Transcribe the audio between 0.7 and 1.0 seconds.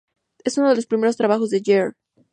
los